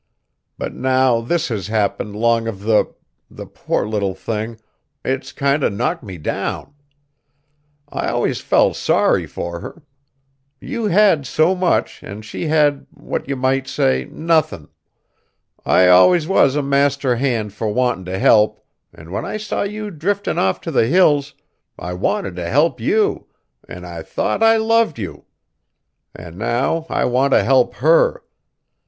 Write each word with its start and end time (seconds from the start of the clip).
But 0.57 0.73
now 0.73 1.21
this 1.21 1.49
has 1.49 1.67
happened 1.67 2.15
'long 2.15 2.47
of 2.47 2.61
the 2.63 2.91
the 3.29 3.45
poor 3.45 3.85
little 3.87 4.15
thing, 4.15 4.59
it's 5.05 5.31
kinder 5.31 5.69
knocked 5.69 6.01
me 6.01 6.17
down. 6.17 6.73
I 7.87 8.07
allus 8.07 8.41
felt 8.41 8.75
sorry 8.77 9.27
fur 9.27 9.59
her! 9.59 9.83
You 10.59 10.85
had 10.85 11.27
so 11.27 11.53
much 11.53 12.01
an' 12.03 12.23
she 12.23 12.47
had, 12.47 12.87
what 12.89 13.29
you 13.29 13.35
might 13.35 13.67
say, 13.67 14.05
nothin'. 14.11 14.69
I 15.67 15.85
allus 15.85 16.25
was 16.25 16.55
a 16.55 16.63
master 16.63 17.17
hand 17.17 17.53
fur 17.53 17.67
wantin' 17.67 18.05
t' 18.11 18.17
help, 18.19 18.59
an' 18.95 19.11
when 19.11 19.23
I 19.23 19.37
saw 19.37 19.61
you 19.61 19.91
driftin' 19.91 20.39
off 20.39 20.59
t' 20.61 20.71
the 20.71 20.87
Hills, 20.87 21.35
I 21.77 21.93
wanted 21.93 22.35
t' 22.37 22.41
help 22.41 22.79
you, 22.79 23.27
an' 23.69 23.85
I 23.85 24.01
thought 24.01 24.41
I 24.41 24.57
loved 24.57 24.97
you! 24.97 25.25
An' 26.15 26.39
now 26.39 26.87
I 26.89 27.05
want 27.05 27.33
t' 27.33 27.41
help 27.41 27.75
her. 27.75 28.23